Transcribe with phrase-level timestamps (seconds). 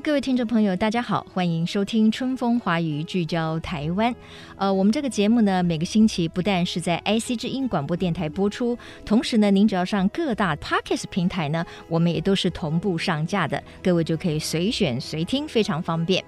[0.00, 4.14] 各位听众朋友，大家好，欢迎收听《春风华语》，聚焦台湾。
[4.56, 16.22] 呃，我们这个节目呢，每个星期不但是在 IC 之音广播电台播出，同时呢，您只要上各大 Podcast 平台呢，我们也都是同步上架的，各位就可以随选随听，非常方便。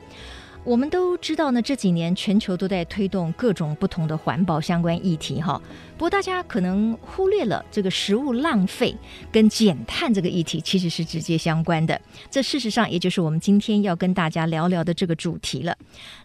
[0.62, 5.60] 我们都知道呢，这几年全球都在推动各种不同的环保相关议题，哈。
[5.96, 8.94] 不过大家可能忽略了这个食物浪费
[9.30, 12.00] 跟减碳这个议题其实是直接相关的。
[12.30, 15.76] 这事实上也就是我们今天要跟大家聊聊的这个主题了。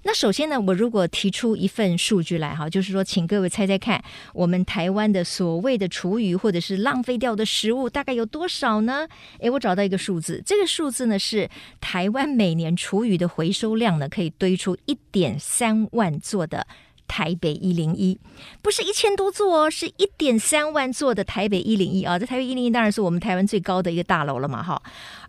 [0.04, 4.02] 那首先呢，我如果提出一份数据来哈，就是说，请各位猜猜看，
[4.34, 9.08] 我们台湾的所谓的厨余或者是浪费掉的食物大概有多少呢？
[9.40, 11.50] 诶，我找到一个数字，这个数字呢是
[11.82, 16.68] 台湾每年厨余的回收量呢可以以堆出一点三万座的。
[17.08, 18.20] 台北一零一
[18.64, 22.18] 不是一千多座哦，是一点三万座的台北一零一啊！
[22.18, 24.82] 这台北一零一当然是我们台湾最高的一个大楼了嘛，哈！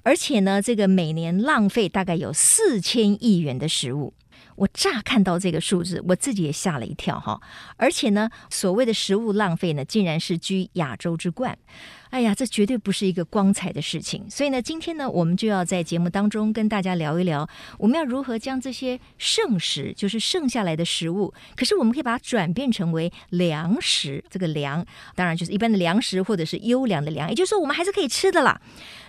[0.02, 4.14] 而且呢，这个每年浪费大概有四千亿元的食物。
[4.54, 7.38] 我乍看到这个数字，我自己也吓了一跳，哈！
[7.76, 11.58] 而且呢，所谓的食物浪费呢，竟然是居亚洲之冠。
[12.10, 14.28] 哎呀，这绝对不是一个光彩的事情。
[14.30, 17.48] 所以呢，今天呢，我们就要在节目当中跟大家聊一聊，
[17.78, 24.22] 我们要如何将这些剩食，就是剩下来的食物，可是我们可以把它转变成为粮食。
[24.30, 28.60] 这个粮，当然就是一般的粮食，或者是优良的粮，也就是说，我们还是可以吃的啦。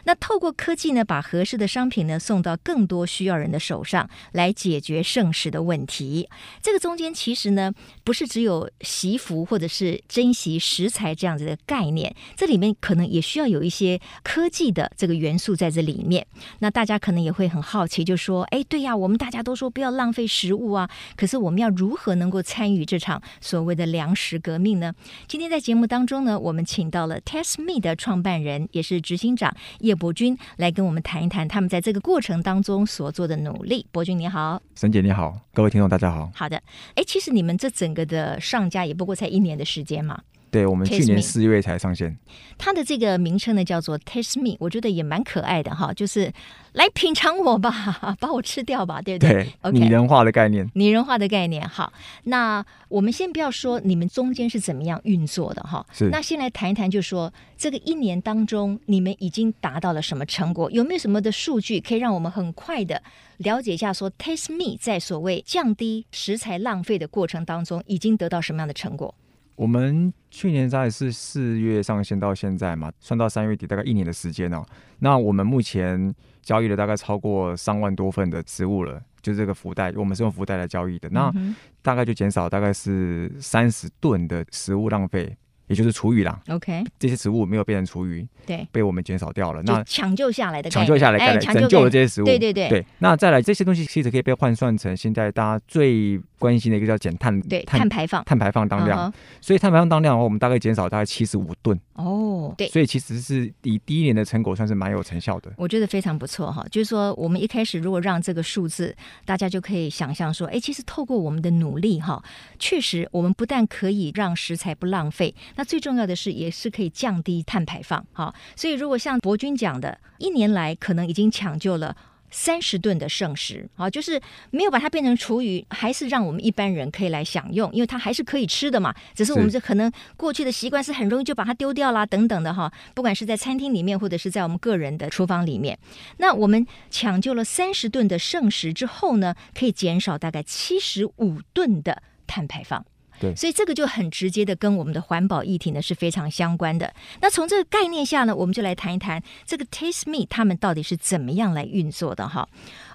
[0.04, 6.30] 那透过科技呢，把合适的商品呢送到更多需要人的手上，来解决剩食的问题。
[6.62, 7.74] 这个中间其实呢，
[8.08, 16.26] 不是只有惜福或者是珍惜食材这样子的概念，这里面可能也需要有一些科技的这个元素在这里面。
[16.60, 24.94] 那大家可能也会很好奇，就说：哎，对呀，我们大家都说不要浪费食物啊，可是我们要如何能够参与这场所谓的粮食革命呢？
[25.28, 33.86] 今天在节目当中呢，我们请到了 TestMe 的创办人，也是执行长叶伯君来跟我们谈一谈他们在这个过程当中所做的努力。
[33.92, 36.32] 伯君你好，沈姐你好，各位听众大家好。
[36.34, 36.56] 好的，
[36.96, 40.22] 哎，其实你们这整个的上架也不过才一年的时间嘛。
[40.50, 42.18] 对，我们去年四月才上线。
[42.58, 46.34] 它的这个名称呢叫做 Taste Me，我觉得也蛮可爱的哈，就是
[46.74, 49.34] 来品尝我吧， 把我吃掉吧，对不对？
[49.34, 51.68] 对，OK，拟人化的概念，拟人化的概念。
[51.68, 51.92] 好，
[52.24, 56.10] 那我们先不要说你们中间是怎么样运作的哈，是。
[56.10, 60.72] 那先来谈一谈，就是说这个一年当中你们已经达到了什么成果？
[60.72, 63.04] 有没有什么的数据可以让我们很快的
[63.38, 63.94] 了解一下？
[63.94, 69.14] 说 Taste Me 在所谓降低食材浪费的过程当中，已经得到什么样的成果？
[69.58, 74.64] 我们去年大概是四月上线到现在嘛，算到三月底大概一年的时间哦。
[75.00, 76.14] 那我们目前
[76.44, 81.10] 交易了大概超过三万多份的植物了，就是这个福袋，我们是用福袋来交易的。
[81.10, 81.34] 那
[81.82, 85.36] 大概就减少大概是三十吨的食物浪费。
[85.68, 89.62] 也就是厨余啦，OK，这些食物没有变成厨余，对，被我们减少掉了。
[89.64, 92.86] 那抢救下来的，抢救下来，哎，拯救了这些食物，对对对，对。
[93.00, 99.14] 那再来这些东西其实可以被换算成现在大家最关心的一个叫减碳，对，碳排放，碳排放当量。
[99.42, 101.78] 所以碳排放当量的话，我们大概减少大概七十五吨。
[101.96, 102.17] 哦，
[102.58, 102.68] 对。
[102.70, 105.52] 所以其实是以第一年的成果算是蛮有成效的。
[105.58, 112.24] 我觉得非常不错哈，就是说我们一开始如果让这个数字，大家就可以想象说，哎，其实透过我们的努力哈，
[112.58, 116.38] 确实我们不但可以让食材不浪费，那最重要的是。
[116.38, 121.98] 也是可以降低碳排放，哈，所以如果像博君讲的，一年来可能已经抢救了
[122.30, 124.22] 三十吨的剩食，啊，就是
[124.52, 128.94] 没有把它变成厨余，还是让我们一般人可以来享用，因为它还是可以吃的嘛。
[129.16, 132.72] 只是我们这可能过去的习惯是很容易就把它丢掉啦，等等的哈。
[132.94, 135.78] 不管是在餐厅里面，或者是在我们个人的厨房里面，
[136.18, 142.86] 那我们抢救了三十吨的剩食之后呢，可以减少大概七十五吨的碳排放。
[143.20, 146.94] 对，所以这个就很直接的跟我们的环保议题呢是非常相关的。
[147.22, 152.48] 那从这个概念下呢，我们就来谈一谈这个 Taste Me 他们到底是怎么样来运作的哈。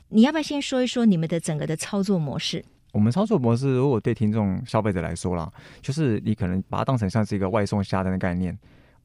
[0.09, 2.65] 你要不要先说一说你们的整个的操作模式？
[2.93, 8.57] 我们操作模式，如果对听众消费者来说啦，就是你可能把它当成像是一个外送下单的概念，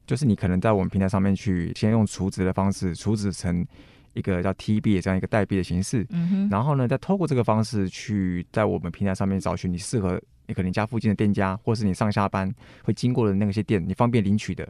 [0.06, 3.66] 就是你可能在我们平台上面去先用储值的方式储值成
[4.12, 10.20] 一个叫 TB 的这样一个代币的形式，嗯哼，然后呢再透过这个方式去在我们平台上面找寻你适合。
[10.48, 12.52] 你可能家附近的店家，或是你上下班
[12.82, 14.66] 会经过的那些店，你方便领取的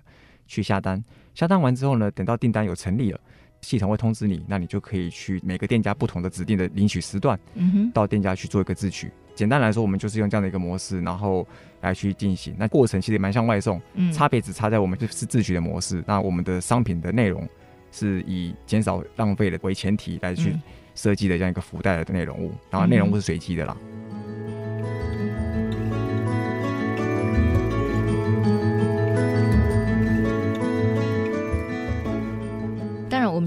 [0.46, 1.02] 去下单。
[1.34, 3.20] 下单完之后呢，等到订单有成立了，
[3.60, 9.10] 系统会通知你，那你就可以去每个店家不同的指定的领取时段，嗯哼，到店家去做一个自取。
[9.36, 11.46] 简单来说，我们就是用这样的一个模式，然后
[11.80, 12.56] 来去进行。
[12.58, 16.02] 那过程其实蛮像外送，嗯，差别只差在我们就是自取的模式。
[16.08, 17.48] 那我们的商品的内容
[17.92, 20.52] 是以减少浪费的为前提来去
[20.96, 23.76] 设计的这样一个福袋的内容物，然后内容物是随机的啦。
[24.10, 24.17] 我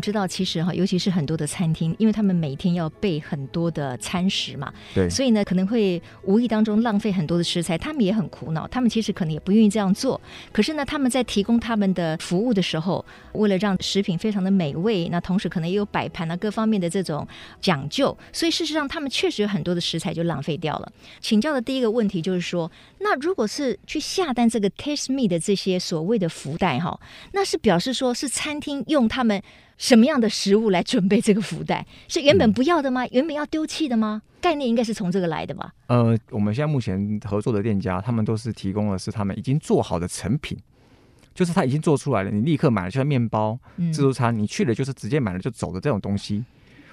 [0.02, 8.68] 们知道，其实哈，尤其是很多的餐厅，因为他们每天要备很多的餐食嘛，对，所以呢，可能会无意当中浪费很多的食材，他们也很苦恼。
[8.70, 10.20] 他们其实可能也不愿意这样做，
[10.52, 17.28] 可是呢，他们在提供他们的服务的时候，为了让食品非常的美味，那同时可能也有摆盘啊各方面的这种
[17.62, 20.92] 讲究，所以事实上他们确实有很多的食材就浪费掉了。
[21.20, 22.72] 请教的第一个问题就是说，
[23.02, 27.00] 那如果是去下单这个 Taste Me 的这些所谓的福袋哈，
[27.34, 29.44] 那是表示说是餐厅用他们。
[29.82, 31.84] 什么样的食物来准备这个福袋？
[32.08, 33.04] 是原本不要的吗？
[33.06, 34.22] 嗯、原本要丢弃的吗？
[34.40, 35.74] 概念应该是从这个来的吧？
[35.88, 40.56] 呃，我们现在目前合作的店家，他们都是提供的是他们已经做好的成品，
[41.34, 43.58] 就是他已经做出来了，你立刻买了，就像面包、
[43.92, 46.46] 自助餐，你去了就是直接买了就走的这种东西。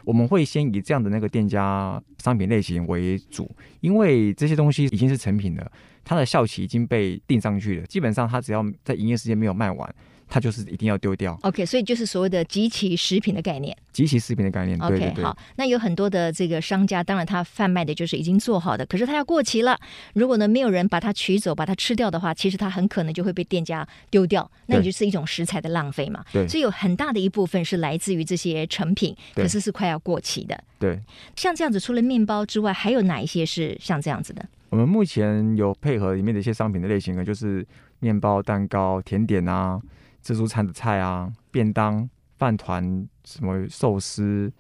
[0.07, 3.51] 我们会先以这样的那个店家商品类型为主，
[3.81, 5.71] 因为这些东西已经是成品了，
[6.03, 9.95] 它的效期已经被定上去了，基本上它只要在营业时间没有卖完。
[10.29, 11.39] 它就是一定要丢掉。
[11.43, 13.77] OK，所以就是所谓的集齐食品的概念。
[13.93, 14.79] 集齐食品的概念。
[14.79, 19.79] OK，对对对，好，那有很多的这个商家，当然他贩卖的就是已经做好的，可是他要过期了。
[20.15, 26.25] 如果呢没有人把它取走，把它吃掉的话，其实它很可能就会被店家丢掉，那也就是一种食材的浪费嘛。
[26.33, 30.63] 对，所以有很大的一部分是来自于这些成品，可是是快要过期的。
[30.79, 31.01] 对，
[31.35, 34.47] 像这样子，除了面包之外，还有哪一些是像这样子的？
[34.71, 37.67] 我们目前有配合里面的一些商品的类型呢，就是
[37.99, 39.81] 面包、蛋糕、甜点啊。
[40.21, 44.53] 自助餐的菜啊，便当、饭团、什么寿司，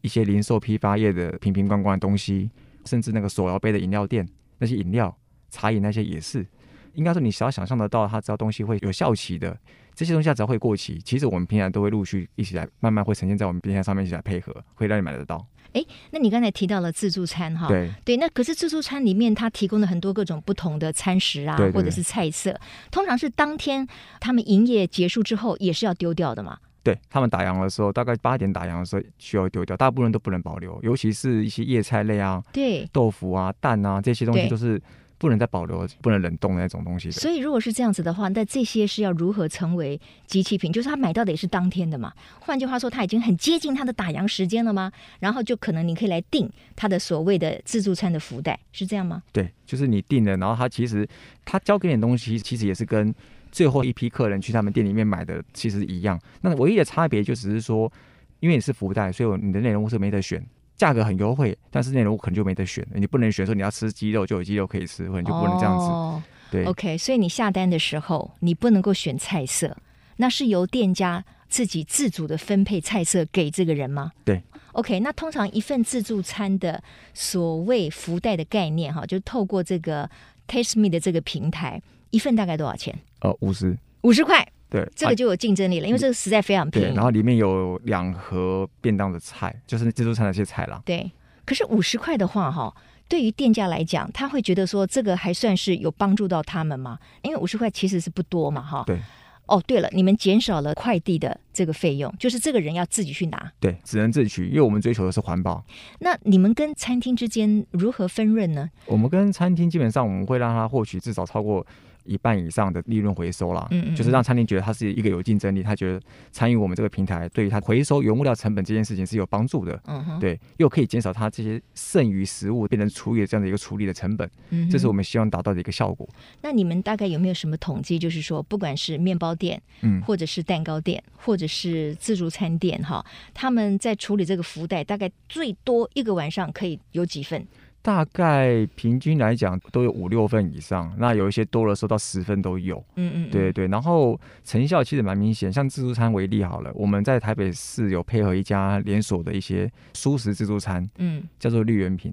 [0.00, 2.50] 一些零售批发业的瓶瓶罐罐的东西，
[2.84, 4.26] 甚至那个手摇杯的饮料店，
[4.58, 5.16] 那些饮料、
[5.50, 6.46] 茶饮那些也是。
[6.94, 9.56] 应该说，你只要想象得到，它只要东西会有效期的，
[9.94, 15.46] 这些东西只要会过期，其实我们平常都会陆续一起来，慢慢会呈现在我们冰箱上面一起来配合，会让你买得到。
[15.72, 22.58] 哎，那你刚才提到了自助餐哈，对对，那可是自助餐里面它提供了很多各种不同的餐食啊，对对对，或者是菜色，
[22.90, 23.86] 通常是当天
[24.20, 26.58] 他们营业结束之后也是要丢掉的嘛？
[26.82, 34.80] 对，他们打烊的时候，大概八点打烊的时候需要丢掉，大部分都不能保留，尤其是一些叶菜类啊，对，豆腐啊、蛋啊这些东西都是。
[35.20, 37.10] 不能再保留，不能冷冻的那种东西。
[37.10, 40.72] 所以，如果是这样子的话，那这些是要如何成为机器品？
[40.72, 42.10] 就是他买到的也是当天的嘛？
[42.40, 44.90] 换句话说，他已经很接近他的打烊时间了吗？
[45.18, 49.22] 然后就可能你可以来订他的所谓的自助餐的福袋，是这样吗？
[49.30, 51.06] 对，就是你订了，然后他其实
[51.44, 53.14] 他交给你的东西，其实也是跟
[53.52, 56.18] 最后一批客人去他们店里面买的其实一样。
[56.40, 57.92] 那唯一的差别就只是说，
[58.40, 60.42] 因为你是福袋，所以你的内容物是没得选。
[60.80, 65.84] 价格很优惠，但是内容物可能就没得选，你不能选说你要吃鸡肉就有鸡肉可以吃，或者就不能这样子。
[65.84, 69.76] 哦、对，OK，所以你下单的时候你不能够选菜色，
[70.16, 74.12] 那是由店家自己自主的分配菜色给这个人吗？
[74.24, 74.42] 对
[74.72, 80.08] ，OK，那通常一份自助餐的所谓福袋的概念哈，就透过这个
[80.48, 82.98] Taste Me 的这个平台，一份大概多少钱？
[83.20, 84.49] 呃，五十，五十块。
[84.70, 86.88] 对，这个就有竞争力了，因为这个实在非常便宜。
[86.88, 90.80] 对，然后里面有两盒便当的菜，就是自助餐的一些菜啦。
[90.84, 91.10] 对，
[91.44, 92.72] 可是五十块的话，哈，
[93.08, 96.98] 对于店家来讲，他会觉得说这个还算是有帮助到他们吗？
[97.22, 98.84] 因为五十块其实是不多嘛，哈。
[98.86, 99.00] 对。
[99.46, 103.52] 哦，对了，你们减少了快递的这个费用，就是这个人要自己去拿。
[103.58, 105.60] 对，只能自己取，因为我们追求的是环保。
[105.98, 108.70] 那你们跟餐厅之间如何分润呢？
[108.86, 111.66] 我们跟餐厅基本上我们会让他获取至少超过。
[112.04, 116.00] 一半以上的利润回收了，嗯，嗯，就是让餐厅觉得它是一个有竞争力，他觉得
[116.32, 126.08] 参与我们这个平台，对于他回收原物料成本这件事情是有帮助的，嗯哼，对，又可以减少他这些剩余食物变成厨余这样的一个处理的成本，嗯，这是我们希望达到的一个效果。
[126.42, 127.98] 那你们大概有没有什么统计？
[127.98, 133.04] 就是说，不管是面包店，嗯，或者是蛋糕店，或者是自助餐店，哈，
[133.34, 137.46] 他们在处理这个福袋，大概最多一个晚上可以有几份？
[137.82, 142.76] 大概平均来讲都有五六份以上，那有一些多了收到十份都有。
[142.96, 143.66] 嗯嗯，对对。
[143.68, 152.12] 然后成效其实蛮明显，像自助餐为例好了，我们在台北市有配合一家连锁的一些蔬食自助餐，嗯，叫做绿源品。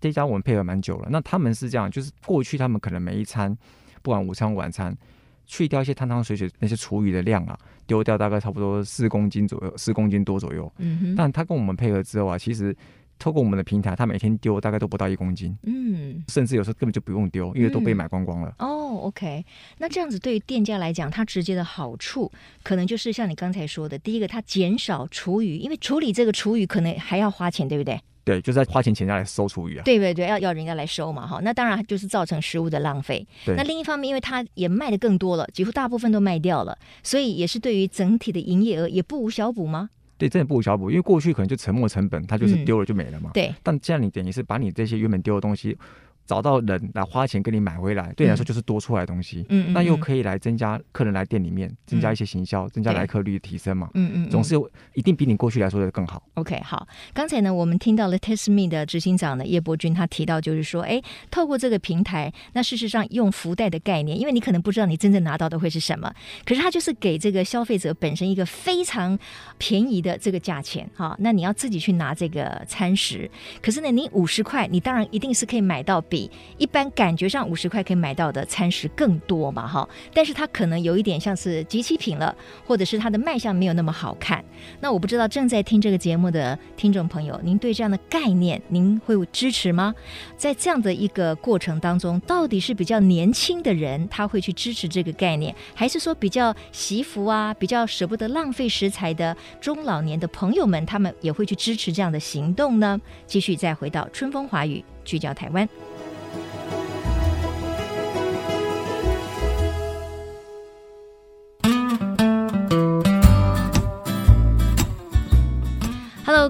[0.00, 1.08] 这家我们配合蛮久了。
[1.10, 3.54] 那他们是这样，就是过去他们可能每一餐，
[4.00, 4.96] 不管午餐晚餐，
[5.44, 10.72] 去掉一些汤汤水水那些厨余的量啊，丢掉大概差不多四公斤左右，四公斤多左右。
[10.78, 11.14] 嗯哼。
[11.14, 12.74] 但他跟我们配合之后啊，其实。
[13.22, 18.52] 透过我们的平台，他每天丢大概都不到一公斤，嗯，甚至有时候根本就不用丢，因为都被买光光了。
[18.58, 19.46] 嗯、哦，OK，
[19.78, 22.32] 那这样子对于店家来讲，它直接的好处
[22.64, 28.00] 可能就是像你刚才说的，第一个，它减少厨余，因为处理这个厨余可能还要花钱，对不对？
[28.24, 29.82] 对，就是在花钱请人家来收厨余啊。
[29.84, 33.24] 对对对，要要人家来收嘛，哈，那当然就是造成食物的浪费。
[33.46, 39.90] 那另一方面，因为它也卖的更多了，几乎大部分都卖掉了，所以也是对于整体的营业额也不无小补吗？
[40.22, 43.30] 对，真的不无小补，因为过去可能就沉没成本，它就是丢了就没了嘛。
[43.30, 43.52] 嗯、对。
[43.60, 45.76] 但这样你等于是把你这些原本丢的东西。
[46.26, 49.44] 找到人来花钱跟你买回来，对你来说就是多出来的东西。
[49.48, 53.90] 嗯，那又可以来增加客人来店里面，嗯、增加一些行销，增加来客率提升嘛。
[53.94, 54.54] 嗯嗯，总是
[54.94, 56.22] 一定比你过去来说的更好。
[56.34, 56.86] OK，好。
[57.12, 66.12] 刚才呢，我们听到了 Tasteme 的执行长呢叶伯君他提到，就是说，哎，透过这个平台，那事实上用福袋的概念，因为你可能不知道你真正拿到的会是什么，
[66.44, 69.18] 可是他就是给这个消费者本身一个非常
[69.58, 73.28] 便宜的这个价钱，哈，那你要自己去拿这个餐食，
[73.60, 76.00] 可是呢，你五十块，你当然一定是可以买到。
[76.12, 84.44] 比一般感觉上五十块可以买到的餐食更多嘛，哈，但是它可能有一点像是集齐品了，或者是它的卖相没有那么好看。
[84.80, 89.94] 那我不知道正在听这个节目的听众朋友，您对这样的概念，您会支持吗？
[90.36, 103.00] 在这样的一个过程当中，到底是比较年轻的人他会去支持这个概念，还是说比较惜福啊，比较舍不得浪费食材的中老年的朋友们，他们也会去支持这样的行动呢？
[103.26, 105.66] 继续再回到春风华语，聚焦台湾。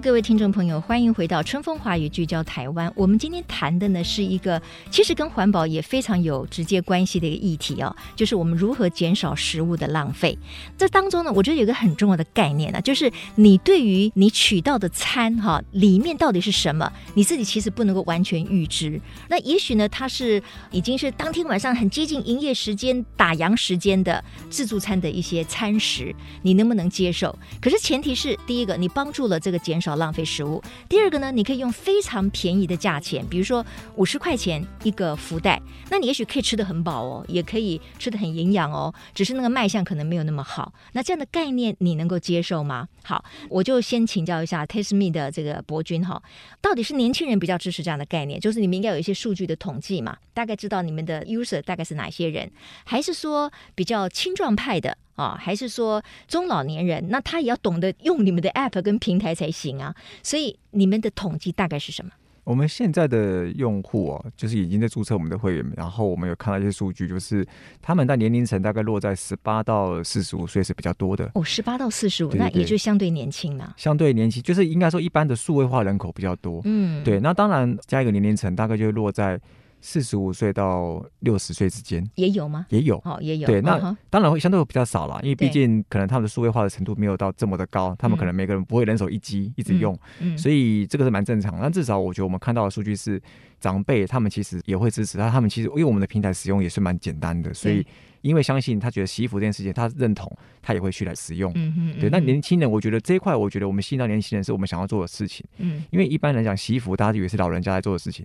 [0.03, 2.93] 各位听众朋友，欢迎回到春风华语聚焦台湾。
[2.97, 10.37] 我们今天谈的呢是一个其实跟环保也非常有直接关系的一个议题哦，就是我们如何减少食物的浪费。
[10.77, 19.01] 这当中呢，我觉得有一个很重要的概念呢，就是你对于你取到的餐哈里面到底是什么，你自己其实不能够完全预知。
[19.29, 20.43] 那也许呢，它是
[20.73, 27.39] 已经是当天晚上很接近营业时间打烊时间的自助餐的一些餐食，你能不能接受？
[27.61, 30.63] 可是前提是第一个，你帮助了这个减少浪费食物。
[30.89, 33.65] 第二个呢，你可以用非常便宜的价钱，比如说
[33.97, 40.73] 五十块钱一个福袋，那你也许可以吃得很饱哦，也可以吃得很营养哦，只是那个卖相可能没有那么好。
[40.93, 42.89] 那这样的概念你能够接受吗？
[43.05, 46.23] 好，我就先请教一下 Tasteme 的这个伯君哈，
[46.61, 52.51] 到底是年轻人比较支持这样的概念，就是你们应该有一些数据的统计嘛，大概知道你们的 user 大概是哪些人，
[52.85, 54.97] 还是说比较青壮派的？
[55.15, 59.95] 啊，还是说中老年人，那他也要懂得用你们的 app 跟平台才行啊。
[60.23, 62.11] 所以你们的统计大概是什么？
[62.45, 67.47] 我们现在的用户哦，就是已经在注册我们的会员，然后我们有看到一些数据，就是
[67.81, 71.31] 他们的年龄层大概落在十八到四十五岁是比较多的。
[71.35, 73.73] 哦，十八到四十五，那也就相对年轻了。
[73.77, 76.61] 相对年轻，就是应该说一般的数位化人口比较多。
[76.65, 77.21] 嗯，对。
[77.21, 79.41] 那当然加一个年龄层，大概就会落在。
[79.85, 82.65] 四十五岁到六十岁之间也有吗？
[82.71, 83.47] 也有，哦，也有。
[83.49, 91.59] 对，那当然会相对会比较少了，因为毕竟可能他们的数位化的程度没有到这么的高，他们可能每个人不会人手一机一直用，嗯，所以这个是蛮正常。
[91.61, 93.21] 但至少我觉得我们看到的数据是，
[93.59, 97.85] 长辈他们其实也会支持他，他们其实因为我们的平台使用也是蛮简单的，所以
[98.21, 100.31] 因为相信他觉得洗衣服这件事情他认同，
[100.63, 101.51] 他也会去来使用。
[101.57, 101.99] 嗯嗯。
[101.99, 105.45] 对，那年轻人，我觉得这一块，我觉得我们吸引到年轻人是我们想要做的事情。
[105.59, 108.25] 嗯，因为一般来讲洗衣服大家以为是老人家在做的事情。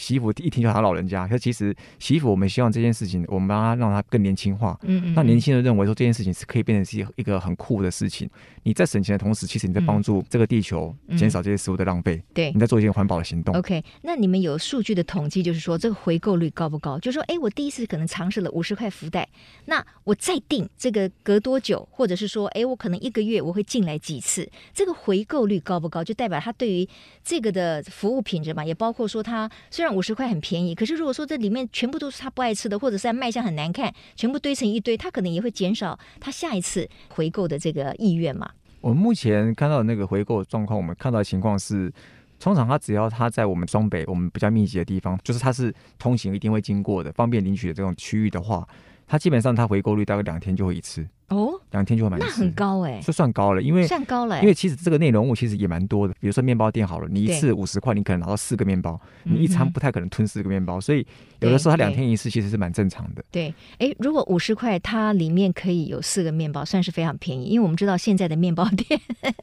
[0.00, 8.28] 洗衣服一听就他老人家，可其实洗衣服我们希望这件事情，我们帮他让他更年轻化，嗯，嗯，那年轻人认为说这件事情是可以变成是一个很酷的事情。
[8.62, 13.54] 你在省钱的同时，其实你在帮助这个地球减少这些食物的浪费，对，你在做一件环保的行动。
[13.56, 16.98] OK，那你们有数据的统计，就是说这个回购率高不高？
[16.98, 19.28] 就是说，哎，我第一次可能尝试了五十块福袋，
[19.66, 26.02] 那我再定这个隔多久，或者是说，哎，我可能一个月我会进来几次，这个回购率高不高？
[26.02, 26.88] 就代表他对于
[27.22, 29.89] 这个的服务品质嘛，也包括说他虽然。
[29.90, 38.50] 五十块很便宜，可是如果说这里面全部都是他不爱吃的，或者是卖相很难看，全部堆成一堆，他可能也会减少他下一次回购的这个意愿嘛。
[38.80, 41.92] 我们目前看到的那个回购状况，我们看到的情况是，
[42.38, 48.66] 通常他只要他在我们双北我们比较密集的地方，就是他是通行一定会经过的，方便领取的这种区域的话，
[49.06, 51.06] 他基本上他回购率大概两天就会一次。
[51.30, 56.14] 哦，两天就会买，那很高哎、欸，就算高了，因为算高了、欸，因为其实这个内容物其实也蛮多的。
[56.20, 61.06] 比如说面包店好了，你一次五十块，你可能拿到四个面包，你一餐不太可能吞四个面包，所以
[61.38, 63.24] 有的时候它两天一次其实是蛮正常的。
[63.30, 69.00] 对，哎，如果五十块它里面可以有四个面包，算是非常便宜，因为我们知道现在的面包店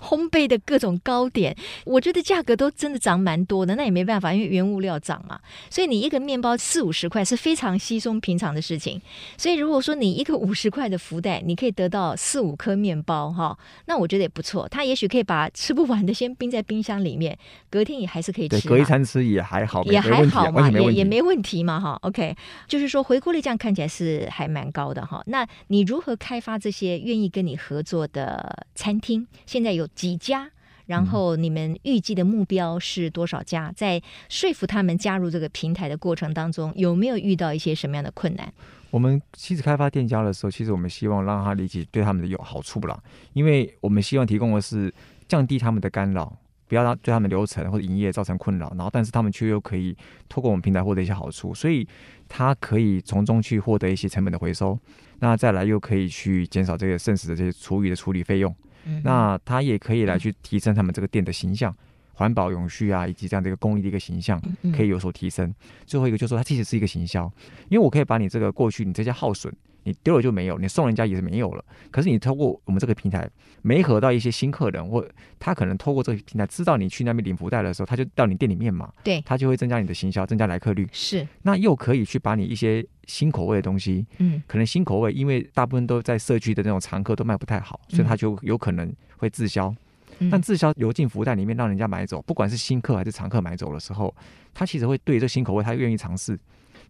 [0.00, 3.76] 烘焙的各种糕点，我觉得价格都真的涨蛮多的。
[3.76, 5.38] 那也没办法，因为原物料涨嘛。
[5.70, 9.00] 所以你一个面包四五十块是非常稀松平常的事情。
[9.36, 14.68] 所以如果说你一个五十块的福袋，你可以得到四五颗面包哈，那我觉得也不错。
[14.68, 17.36] 他也许可以把吃不完的先冰在冰箱里面，
[17.68, 18.68] 隔天也还是可以吃。
[18.68, 21.98] 隔一餐吃也还好，也还好嘛，也也没问题嘛哈。
[22.02, 22.36] OK，
[22.68, 25.20] 就是说回锅率这样看起来是还蛮高的哈。
[25.26, 29.26] 那你如何开发这些愿意跟你合作的餐厅？
[29.44, 30.48] 现在有几家？
[30.88, 33.70] 然后你们预计的目标是多少家？
[33.76, 38.50] 在说服他们加入这个平台的过程当中，有没有遇到一些什么样的困难？
[38.90, 42.98] 我们其实开发店家的时候，其实我们希望让他理解对他们的有好处不啦，
[43.34, 44.90] 因为我们希望提供的是
[45.28, 46.34] 降低他们的干扰，
[46.66, 48.70] 不要让对他们流程或者营业造成困扰。
[48.70, 49.94] 然后，但是他们却又可以
[50.26, 51.86] 透过我们平台获得一些好处，所以
[52.26, 54.78] 他可以从中去获得一些成本的回收。
[55.20, 58.54] 那再来又可以去减少这个剩食的这些厨余的处理费用。
[59.02, 61.74] 那他也可以来去提升他们这个店的形象，
[62.14, 64.40] 环保永续啊，以及这样的一个公益的一个形象，
[64.74, 65.54] 可以有所提升。
[65.86, 67.30] 最后一个就是说，它其实是一个行销，
[67.68, 69.54] 因为我可以把你这个过去你这些耗损。
[69.88, 71.64] 你丢了就没有，你送人家也是没有了。
[71.90, 73.28] 可是你透过我们这个平台，
[73.62, 75.02] 媒合到一些新客人，或
[75.38, 80.86] 他可能透过这个平台知道你去那边领福袋的时候，他就到你店里面嘛，对，他就会增加你的行销，增加来客率。
[80.92, 89.74] 是，那又可以去把你一些新口味的东西，嗯，可能新口味，因为大部分都在社区的那种常客都卖不太好，所以他就有可能会滞销。
[90.20, 94.12] 嗯、但滞销流进福袋里面，让人家买走，不管是新客还是常客买走的时候，
[94.52, 96.36] 他其实会对这新口味，他愿意尝试。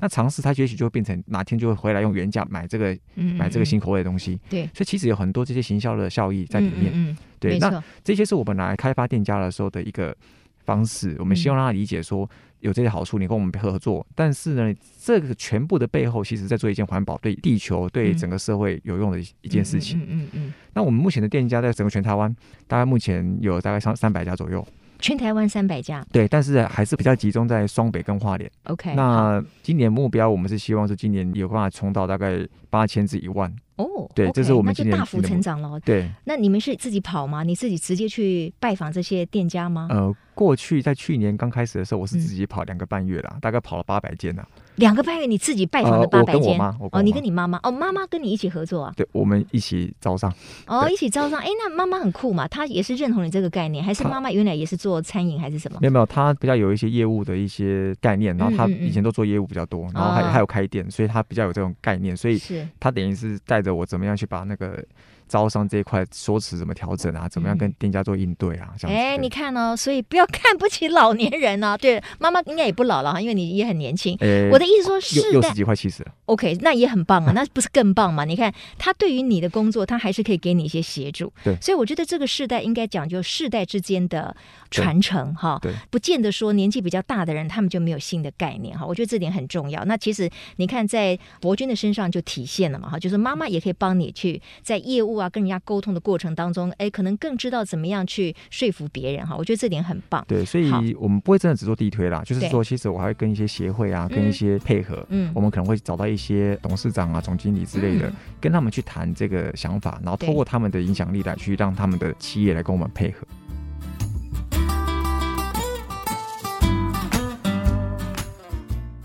[0.01, 2.97] 那尝试，他也许就会变成哪天就会回来用原价买这个，
[3.37, 4.39] 买这个新口味的东西。
[4.49, 6.93] 对，所以其实有很多这些行销的效益在里面。
[6.95, 10.17] 嗯，嗯，对，那这些是我们来开发店家的时候的一个
[10.65, 11.17] 方式。
[11.19, 12.29] 我们希望让他理解说
[12.61, 14.07] 有这些好处，你跟我们合作。
[14.15, 19.99] 但是呢，这个全部的背后，其实在做一件环保、对地球、对整个社会有用的一件事情。
[20.01, 20.53] 嗯嗯嗯。
[20.75, 22.35] 那我们目前的店家在整个全台湾，
[22.67, 24.67] 大概目前有大概三三百家左右。
[24.99, 28.51] 全台湾三百家，对，但是还是比较集中在双北跟花莲。
[28.65, 33.55] OK，那今年目标我们是希望是今年有办法冲到大概八千至一万。
[33.77, 35.79] 哦，对，这是我们今年大幅成长了。
[35.81, 37.45] 对，那你们是自己跑吗？
[37.45, 39.87] 你自己直接去拜访这些店家吗？
[39.89, 44.47] 呃，过去在去年刚开始的时候，我是自己跑两个半月啦，大概跑了八百间呐。
[44.77, 46.43] 两个半月，你自己拜访的八百间？
[46.43, 48.93] 我跟我妈，哦，你跟你妈妈，哦，妈妈跟你一起合作啊？
[48.97, 50.33] 对，我们一起招商。
[50.69, 52.47] 哦，一起招商，哎，那妈妈很酷嘛？
[52.47, 55.79] 她也是认同你这个概念，还是妈妈原来也是做餐饮还是什么？
[55.81, 62.41] 没有没有，她比较有一些业务的一些概念，然后她以前都做业务比较多，然后还还有开店，所以她比较有这种概念，所以
[62.79, 64.85] 她等于是带着我怎么样去把那个。
[65.29, 67.29] 招商这一块说辞怎么调整啊？
[67.29, 68.75] 怎么样跟店家做应对啊？
[68.83, 71.77] 哎、嗯，你看哦，所以不要看不起老年人啊。
[71.77, 74.17] 对，妈妈应该也不老了哈，因为你也很年轻。
[74.21, 76.13] 诶我的意思说是六十几块七十了。
[76.25, 78.25] OK，那也很棒啊，那不是更棒吗？
[78.25, 81.33] 你看他对于你的工作，他还是可以给你一些协助。
[81.45, 84.35] 对，所以我觉得这个世代应该讲究世代之间的
[84.71, 85.59] 传承哈。
[85.61, 88.87] 对，不见得说年纪比较大的人他们就没有新的概念哈。
[88.87, 89.85] 我觉得这点很重要。
[89.85, 95.99] 那其实你看在博君的身上就体现了嘛哈，就是妈妈也可以帮你去在业务啊跟人家沟通的。
[96.09, 100.25] 过程当中，哎，可能更知道怎么样去说服别人哈，我觉得这点很棒。
[100.27, 113.27] 对，所以我们不会真的只做地推啦，就是说，其实我还会跟一些协会啊，跟一些配合，嗯，我们可能会找到一些董事长啊、总经理之类的，跟他们去谈这个想法，然后透过他们的影响力来去让他们的企业来跟我们配合。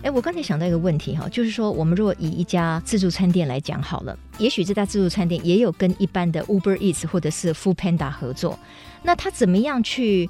[0.03, 8.59] 哎，我刚才想到一个问题哈，就是说，我们如果以一家自助餐店来讲好了，也许这家自助餐店也有跟一般的 Uber Eats 或者是 Food Panda 合作，
[9.03, 10.29] 那他怎么样去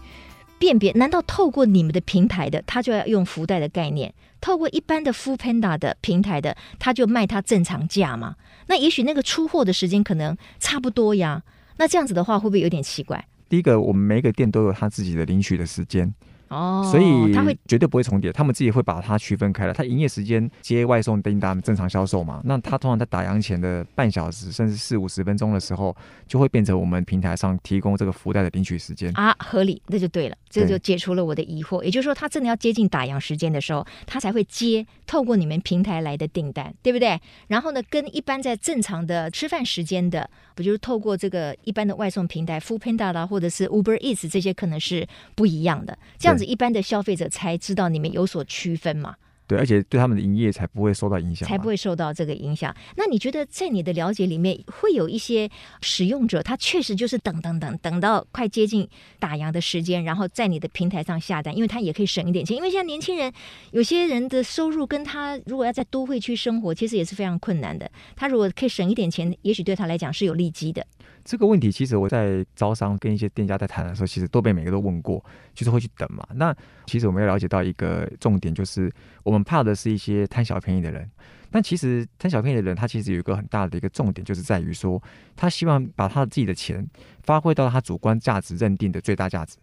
[0.59, 0.91] 辨别？
[0.91, 8.35] 难道透过你们的平台的，他就要用福袋的概念；透过一般的 Food Panda 的平台的，他就卖他正常价吗？
[8.67, 11.41] 那也许那个出货的时间可能差不多呀。
[11.77, 13.25] 那这样子的话，会不会有点奇怪？
[13.49, 16.13] 第一个，我们每个店都有他自己的领取的时间。
[16.53, 19.73] 哦，所以他会绝对不会重叠，他们自己会把它区分开来。
[19.73, 25.95] 他营业时间接外送订单正常销售嘛，那他通常在打烊前的半小时甚至四五十分钟的时候，
[26.27, 31.81] 就会变成我们平台上提供这个福袋的领取时间啊，合理，那就对了，这就解除了我的疑惑。
[31.81, 37.19] 也就是说，他真的要接近打烊时间的时候，他才会接透过你们平台来的订单，对不对？
[37.47, 45.97] 然后呢，跟一般在正常的吃饭时间的，不就是透过这个一般的外送平台，Foodpanda 啦，或者是 Uber Eats 这些，可能是不一样的。
[46.19, 46.42] 这样子。
[46.43, 49.15] 一般的消费者才知道你们有所区分嘛？
[49.45, 52.73] 对，而且对他们的营业才不会受到影响，才不会受到这个影响。
[52.95, 55.49] 那你觉得在你的了解里面，会有一些
[55.81, 58.87] 使用者，他确实就是等等等等到快接近
[59.19, 62.55] 打烊的时间，然后在你的平台上下单，因为他也可以省一点钱。
[62.55, 63.31] 因为现在年轻人
[63.71, 67.91] 有些人的收入跟他如果要在都会区生活，其实也是非常困难的。
[68.15, 70.87] 他如果可以省一点钱，也许对他来讲是有利基的。
[71.23, 76.27] 这个问题其实我在招商跟一些店家在谈的时候，其实都被每个都问过，就是会去等嘛。
[76.35, 76.55] 那
[76.85, 78.91] 其实我们要了解到一个重点，就是
[79.23, 81.09] 我们怕的是一些贪小便宜的人。
[81.49, 85.01] 但其实贪小便宜的人，他其实有一个很大的一个重点，就是在于说，
[85.35, 86.85] 他希望把他自己的钱
[87.21, 89.57] 发挥到他主观价值认定的最大价值。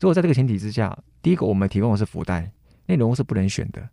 [0.00, 2.50] 如果在这个前提之下，第一个我们提供的是福袋，
[2.86, 3.86] 内容是不能选的。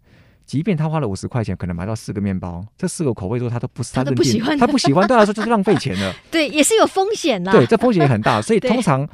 [0.46, 6.14] 即便他花了五十块钱，可能买到四个面包，这四个口味之后他都不他都不喜欢，他不喜欢，对他来说就是浪费钱了。
[6.30, 7.52] 对，也是有风险的。
[7.52, 9.08] 对，这风险也很大， 所以通常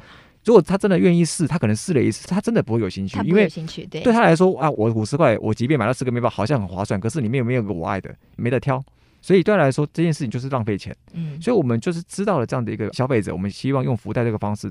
[0.44, 3.48] 如果他真的愿意试，他可能试了一次，他真的不会有兴趣，因为。
[3.90, 8.82] 对，对他来说啊，我五十块，我即便买到四个面包，好像很划算，可是里面有没有个我爱的，没得挑，
[9.20, 10.94] 所以对他来说这件事情就是浪费钱。
[11.12, 14.70] 嗯，所以我们就是知道了这样的一个消费者，我们希望用福袋这个方式。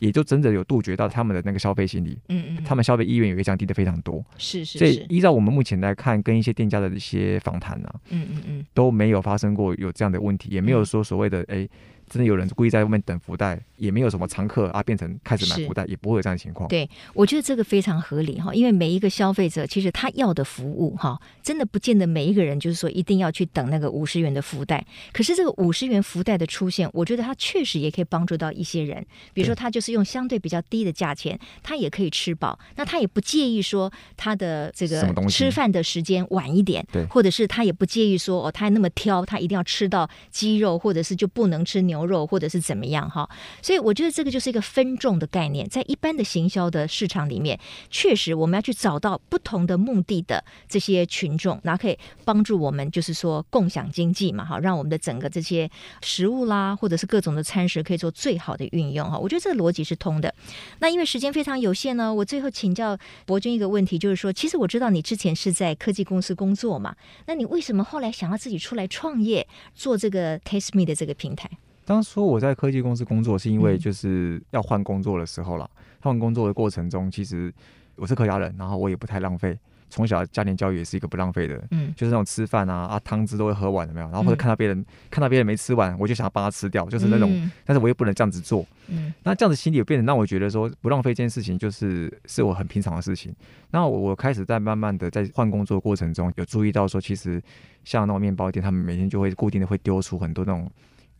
[0.00, 4.78] 也就真的有杜绝到他们的那个消费心理，嗯嗯，他们消费意愿也会降低的非常多，是是是。
[4.78, 11.54] 所以依照我们目前来看，跟一些店家的一些访谈啊，嗯嗯嗯，都没有发生过有这样的问题，也没有说所谓的哎。
[11.54, 11.70] 欸
[12.10, 16.68] 真的有人故意在外面等福袋，也没有什么常客啊，变成开始买福袋，也不会有这样的情况。
[16.68, 24.86] 对，我觉得这个非常合理哈，因为每一个消费者其实他要的服务哈，真的不见得每一个人就是说一定要去等那个五十元的福袋。
[25.12, 43.28] 可是这个五十元福袋的出现，我觉得它确实也可以帮助到一些人，比如说他就是用相对比较低的价钱，他也可以吃饱，那他也不介意说他的这个吃饭的时间晚一点，对，或者是他也不介意说哦，他还那么挑，他一定要吃到鸡肉，或者是就不能吃牛肉，或者是怎么样哈？
[43.62, 47.56] 所以所以我觉得这个就是一个分众的概念，在一般的行销的市场里面，
[47.88, 55.70] 确实我们要去找到不同的目的的这些群众，然后可以帮助我们，就是说共享经济嘛，哈，让我们的整个这些
[56.02, 59.16] 食物啦，或者是各种的餐食可以做最好的运用哈。
[59.16, 60.34] 我觉得这个逻辑是通的。
[60.80, 71.48] 那因为时间非常有限呢，我最后请教博君一个问题，就是说，其实我知道你之前是在科技公司工作嘛，那你为什么后来想要自己出来创业，做这个 Tasteme 的这个平台？
[71.90, 75.68] 当初我在科技公司工作，是因为就是要换工作的时候了。
[75.98, 77.52] 换工作的过程中，其实
[77.96, 79.58] 我是客家人，然后我也不太浪费。
[79.88, 84.06] 从小家庭教育也是一个不浪费的，嗯，就是那种吃饭啊啊汤汁都会喝完了没有？
[84.06, 87.28] 然后或者看到别人、嗯、看到别人没吃完，我就想要帮他吃掉，就是那种。
[87.28, 89.12] 嗯、但是我又不能这样子做，嗯。
[89.24, 93.34] 那这样子心里有变得让我觉得说不浪费这件事情，就是是我很平常的事情。
[93.72, 97.42] 那我我开始在慢慢的在换工作的过程中，有注意到说，其实
[97.82, 100.70] 像那种面包店，他们每天就会固定的会丢出很多那种。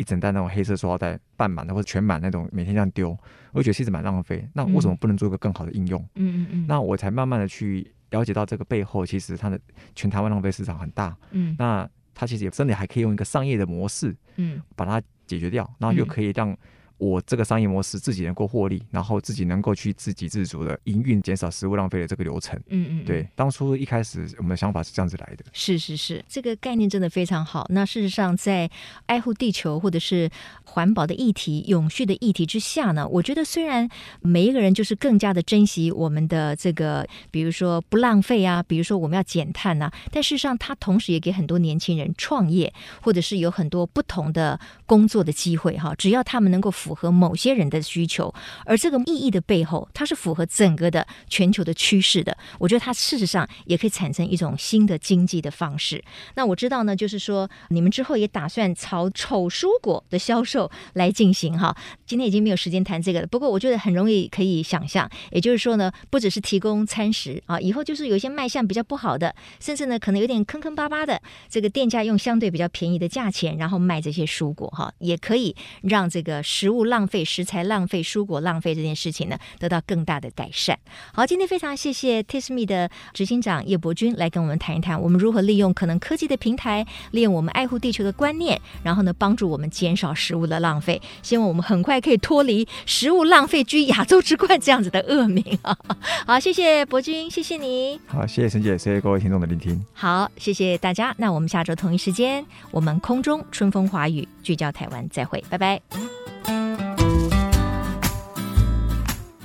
[0.00, 3.10] 一整袋那种黑色塑料袋，半满的或者全满那种，每天这样丢，
[3.52, 4.48] 我觉得其实蛮浪费。
[4.54, 6.00] 那为什么不能做一个更好的应用？
[6.14, 6.64] 嗯嗯嗯。
[6.66, 9.60] 那我才慢慢的去了解到这个背后，其实它的
[9.94, 11.14] 全台湾浪费市场很大。
[11.32, 11.54] 嗯。
[11.58, 16.56] 那它其实也真的还可以用一个商业的模式，嗯，把它解决掉，然后又可以让。
[17.00, 22.60] 我这个商业模式自己能够获利，然后自己能够去自给自足的营运，减少食物浪费的这个流程。
[22.68, 25.44] 嗯嗯，对，当初一开始我们的想法是这样子来的。
[25.54, 27.66] 是是是，这个概念真的非常好。
[27.70, 28.70] 那事实上，在
[29.06, 30.28] 爱护地球或者是
[30.64, 33.88] 环保的议题、永续的议题之下呢，我觉得虽然
[34.20, 45.94] 每一个人就是更加的珍惜我们的这个，比如说不浪费啊，比如说我们要减碳啊，但事实上，它同时也给很多年轻人创业，或者是有很多不同的工作的机会哈。
[45.96, 52.37] 只要他们能够符符合某些人的需求，而这个意义的背后，它是符合整个的全球的趋势的。
[52.59, 56.03] 我觉得它事实上也可以产生一种新的经济的方式。
[56.35, 61.76] 那我知道呢，就是说你们之后也打算朝丑蔬果的销售来进行哈。
[62.05, 76.79] 今天已经没有时间谈这个了，不过我觉得很容易可以想象，也就是说呢，不只是提供餐食啊，以后就是有一些卖相比较不好的，甚至呢可能有点坑坑巴巴的，这个店家用相对比较便宜的价钱，然后卖这些蔬果哈，也可以让这个食物。
[76.80, 80.78] 不浪费食材、浪费蔬果、浪费这件事情呢，得到更大的改善。
[81.12, 90.98] 好，今天非常谢谢 Tasteme 的执行长叶伯君来跟我们谈一谈，我们如何利用可能科技的平台，利用我们爱护地球的观念，然后呢，帮助我们减少食物的浪费。
[91.22, 95.76] 希望我们很快可以脱离食物浪费居亚洲之冠这样子的恶名啊！
[96.26, 98.00] 好，谢谢博君，谢谢你。
[98.06, 99.78] 好，谢谢陈姐，谢谢各位听众的聆听。
[99.92, 101.14] 好，谢谢大家。
[101.18, 106.29] 那我们下周同一时间，我们空中春风华语聚焦台湾，再会，拜拜。